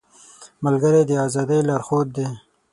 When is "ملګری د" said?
0.63-1.11